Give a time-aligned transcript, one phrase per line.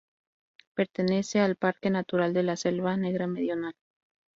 [0.73, 3.75] Pertenece al parque natural de la Selva Negra Meridional.